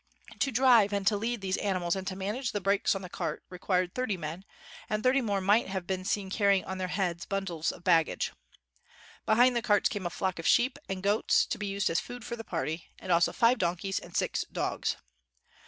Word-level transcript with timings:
To 0.39 0.51
drive 0.51 0.93
and 0.93 1.05
to 1.05 1.15
lead 1.15 1.41
these 1.41 1.57
ani 1.57 1.77
mals 1.77 1.95
and 1.95 2.07
to 2.07 2.15
manage 2.15 2.53
the 2.53 2.59
brakes 2.59 2.95
on 2.95 3.03
the 3.03 3.07
carts 3.07 3.43
required 3.51 3.93
thirty 3.93 4.17
men, 4.17 4.45
and 4.89 5.03
thirty 5.03 5.21
more 5.21 5.41
might 5.41 5.67
have 5.67 5.85
been 5.85 6.05
seen 6.05 6.31
carrying 6.31 6.65
on 6.65 6.79
their 6.79 6.87
heads 6.87 7.27
bun 7.27 7.45
dles 7.45 7.71
of 7.71 7.83
baggage. 7.83 8.31
Behind 9.27 9.55
the 9.55 9.61
carts 9.61 9.89
came 9.89 10.07
a 10.07 10.09
flock 10.09 10.39
of 10.39 10.47
sheep 10.47 10.79
and 10.89 11.03
goats, 11.03 11.45
to 11.45 11.59
be 11.59 11.67
used 11.67 11.87
as. 11.91 11.99
food 11.99 12.25
for 12.25 12.35
the 12.35 12.43
party, 12.43 12.87
and 12.97 13.11
also 13.11 13.31
five 13.31 13.59
donkeys 13.59 13.99
and 13.99 14.17
six 14.17 14.43
dogs. 14.51 14.95